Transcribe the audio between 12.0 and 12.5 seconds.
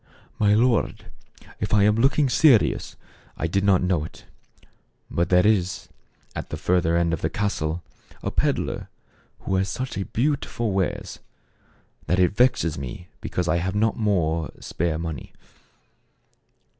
that it